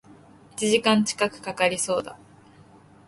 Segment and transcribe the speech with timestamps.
[0.53, 2.17] 一時間近く掛かりそうだ